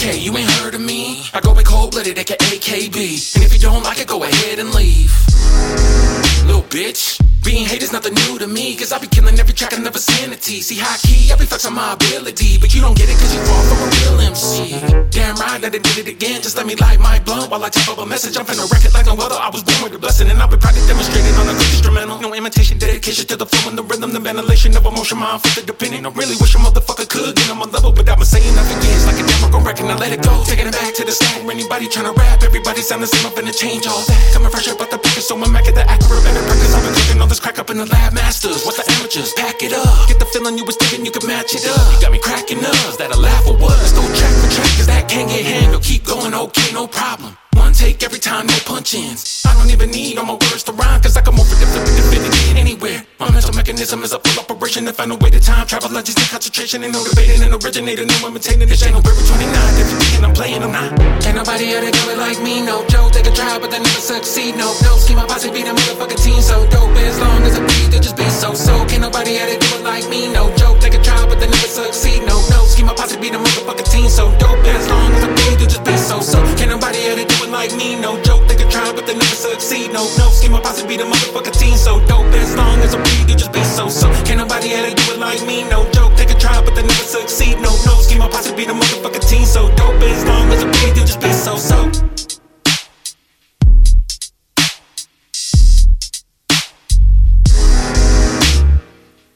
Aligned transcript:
okay, 0.00 0.18
you 0.18 0.34
ain't 0.36 0.50
heard 0.62 0.74
of 0.74 0.80
me. 0.80 1.22
I 1.34 1.40
go 1.40 1.54
by 1.54 1.62
cold 1.62 1.92
blooded, 1.92 2.18
aka 2.18 2.36
AKB. 2.36 2.96
And 3.36 3.44
if 3.44 3.52
you 3.52 3.60
don't 3.60 3.82
like 3.82 4.00
it, 4.00 4.08
go 4.08 4.22
ahead 4.22 4.58
and 4.58 4.72
leave. 4.74 5.12
Little 6.46 6.62
bitch. 6.62 7.20
Being 7.44 7.64
hate 7.64 7.82
is 7.82 7.92
nothing 7.92 8.12
new 8.12 8.38
to 8.38 8.46
me, 8.46 8.76
cause 8.76 8.92
I 8.92 8.98
be 8.98 9.08
killing 9.08 9.38
every 9.40 9.54
track 9.54 9.72
in 9.72 9.82
the 9.82 9.90
vicinity. 9.90 10.60
See, 10.60 10.76
high 10.76 11.00
key, 11.00 11.32
I 11.32 11.36
be 11.36 11.46
flexing 11.48 11.72
my 11.72 11.96
ability, 11.96 12.60
but 12.60 12.74
you 12.74 12.84
don't 12.84 12.96
get 12.96 13.08
it 13.08 13.16
cause 13.16 13.32
you 13.32 13.40
fall 13.48 13.64
from 13.64 13.80
a 13.80 13.88
real 13.96 14.20
MC. 14.28 14.76
Damn 15.08 15.36
right, 15.40 15.56
I 15.56 15.68
done 15.72 15.80
did 15.80 15.96
it 16.04 16.08
again, 16.08 16.42
just 16.44 16.56
let 16.56 16.66
me 16.66 16.76
light 16.76 17.00
my 17.00 17.18
blunt 17.20 17.50
while 17.50 17.64
I 17.64 17.70
type 17.70 17.88
up 17.88 17.96
a 17.96 18.04
message. 18.04 18.36
I'm 18.36 18.44
finna 18.44 18.68
wreck 18.68 18.84
it 18.84 18.92
like 18.92 19.06
no 19.06 19.16
other, 19.16 19.40
I 19.40 19.48
was 19.48 19.64
born 19.64 19.88
with 19.88 19.96
a 19.96 19.98
blessing, 19.98 20.28
and 20.28 20.36
I'll 20.36 20.52
be 20.52 20.60
proud 20.60 20.76
to 20.76 20.84
demonstrate 20.84 21.24
it 21.24 21.32
on 21.40 21.48
a 21.48 21.56
good 21.56 21.72
instrumental. 21.72 22.20
No 22.20 22.34
imitation, 22.34 22.76
dedication 22.76 23.26
to 23.32 23.36
the 23.36 23.46
flow 23.46 23.70
and 23.70 23.78
the 23.78 23.84
rhythm, 23.84 24.12
the 24.12 24.20
ventilation 24.20 24.76
of 24.76 24.84
emotion, 24.84 25.16
my 25.16 25.32
unfiltered 25.32 25.70
opinion. 25.70 26.04
I 26.04 26.10
really 26.12 26.36
wish 26.36 26.54
a 26.54 26.58
motherfucker 26.58 27.08
could 27.08 27.36
get 27.36 27.48
on 27.48 27.56
my 27.56 27.72
level 27.72 27.92
without 27.96 28.18
me 28.18 28.26
saying 28.28 28.54
nothing. 28.54 28.76
Yeah, 28.84 29.00
it's 29.00 29.06
like 29.08 29.16
a 29.16 29.39
damn 29.50 29.64
record 29.66 29.84
and 29.84 29.92
I 29.92 29.96
let 29.98 30.12
it 30.12 30.22
go. 30.22 30.42
Taking 30.44 30.66
it 30.66 30.72
back 30.72 30.94
to 30.94 31.04
the 31.04 31.12
stack, 31.12 31.42
anybody 31.42 31.86
tryna 31.86 32.14
rap, 32.16 32.42
everybody 32.42 32.82
sound 32.82 33.02
the 33.02 33.06
same, 33.06 33.26
I'm 33.26 33.32
finna 33.32 33.54
change 33.54 33.86
all 33.86 34.02
that. 34.06 34.30
Coming 34.32 34.50
fresh 34.50 34.68
up 34.68 34.80
out 34.80 34.90
the 34.90 34.98
package, 34.98 35.24
so 35.24 35.36
I'm 35.36 35.56
at 35.56 35.64
the 35.64 35.84
accurate 35.86 36.24
better 36.24 36.42
practice. 36.46 36.74
I've 36.74 36.84
been 36.84 36.94
cooking 36.94 37.20
all 37.20 37.26
this 37.26 37.40
crack 37.40 37.58
up 37.58 37.70
in 37.70 37.78
the 37.78 37.86
lab 37.86 38.12
masters. 38.12 38.64
What's 38.64 38.78
the 38.78 38.86
amateurs? 38.98 39.32
Pack 39.34 39.62
it 39.62 39.72
up. 39.72 40.08
Get 40.08 40.18
the 40.18 40.26
feeling 40.26 40.58
you 40.58 40.64
was 40.64 40.76
thinking 40.76 41.04
you 41.04 41.12
could 41.12 41.26
match 41.26 41.54
it 41.54 41.66
up. 41.66 41.82
You 41.94 42.00
got 42.00 42.12
me 42.12 42.18
cracking 42.18 42.62
up. 42.64 42.98
That 42.98 43.14
a 43.14 43.18
laugh 43.18 43.46
or 43.46 43.56
what? 43.56 43.76
Let's 43.78 43.92
go 43.92 44.02
track 44.02 44.34
for 44.38 44.50
track, 44.50 44.70
cause 44.78 44.86
that 44.86 45.08
can't 45.08 45.28
get 45.28 45.44
handled. 45.44 45.82
Keep 45.82 46.04
going, 46.06 46.34
okay, 46.34 46.72
no 46.72 46.86
problem. 46.86 47.36
One 47.54 47.72
take 47.72 48.02
every 48.02 48.18
time, 48.18 48.46
no 48.46 48.56
punch 48.64 48.94
ins. 48.94 49.42
I 49.46 49.54
don't 49.54 49.70
even 49.70 49.90
need 49.90 50.18
all 50.18 50.24
my 50.24 50.34
words 50.34 50.62
to 50.64 50.72
rhyme, 50.72 51.00
cause 51.02 51.16
I 51.16 51.19
mechanism 53.70 54.02
is 54.02 54.12
a 54.12 54.18
full 54.18 54.42
operation 54.42 54.84
to 54.84 54.92
find 54.92 55.12
a 55.12 55.14
way 55.22 55.30
to 55.30 55.38
time 55.38 55.64
travel. 55.64 55.96
I 55.96 56.02
just 56.02 56.18
need 56.18 56.26
concentration 56.26 56.82
and 56.82 56.92
no 56.92 57.06
debating 57.06 57.40
and 57.46 57.54
originating, 57.54 58.08
no 58.08 58.26
imitating. 58.26 58.66
This 58.66 58.82
ain't 58.82 58.94
no 58.94 59.00
very 59.00 59.22
29. 59.22 59.46
If 59.78 59.86
you 59.86 59.98
thinking 60.02 60.24
I'm 60.26 60.34
playing, 60.34 60.62
I'm 60.66 60.72
not. 60.74 60.90
Can't 61.22 61.36
nobody 61.38 61.70
ever 61.78 61.86
do 61.86 62.02
it 62.10 62.18
like 62.18 62.42
me, 62.42 62.66
no. 62.66 62.82
Joe, 62.90 63.06
take 63.14 63.30
a 63.30 63.30
try, 63.30 63.62
but 63.62 63.70
they 63.70 63.78
never 63.78 64.02
succeed, 64.02 64.58
no. 64.58 64.74
No, 64.82 64.98
Schema 64.98 65.22
Posse 65.22 65.54
be 65.54 65.62
the 65.62 65.70
motherfucking 65.70 66.18
team, 66.18 66.42
so 66.42 66.66
dope. 66.66 66.98
As 66.98 67.20
long 67.20 67.46
as 67.46 67.54
I 67.54 67.62
beat, 67.62 67.94
they 67.94 68.00
just 68.02 68.16
be 68.16 68.26
so 68.42 68.54
so. 68.54 68.74
Can't 68.90 69.02
nobody 69.06 69.38
do 69.38 69.68
it 69.78 69.84
like 69.86 70.08
me, 70.10 70.26
no. 70.32 70.50
Joe, 70.58 70.74
take 70.82 70.98
a 70.98 71.02
try, 71.02 71.22
but 71.30 71.38
they 71.38 71.46
never 71.46 71.70
succeed, 71.70 72.26
no. 72.26 72.42
No, 72.50 72.66
Schema 72.66 72.92
Posse 72.98 73.22
be 73.22 73.30
the 73.30 73.38
motherfucking 73.38 73.86
team, 73.86 74.10
so 74.10 74.34
dope. 74.42 74.66
As 74.66 74.88
long 74.90 75.14
as 75.14 75.22
I 75.22 75.30
beat, 75.38 75.62
they 75.62 75.70
just 75.70 75.84
be 75.86 75.94
so 75.94 76.18
so. 76.18 76.42
Can't 76.58 76.74
nobody 76.74 77.06
ever 77.06 77.22
do 77.22 77.38
it 77.46 77.50
like 77.54 77.70
me, 77.78 77.94
no. 77.94 78.18
Joke, 78.18 78.18
they 78.18 78.18
can 78.18 78.29
but 79.00 79.06
they 79.06 79.14
never 79.14 79.34
succeed, 79.34 79.92
no. 79.92 80.04
No, 80.18 80.28
Schema 80.28 80.60
Posse 80.60 80.86
be 80.86 80.96
the 80.96 81.04
motherfucking 81.04 81.58
team, 81.58 81.76
so 81.76 82.04
dope. 82.06 82.26
As 82.36 82.54
long 82.56 82.78
as 82.80 82.94
I 82.94 83.02
beat, 83.02 83.26
they 83.28 83.34
just 83.34 83.52
be 83.52 83.64
so 83.64 83.88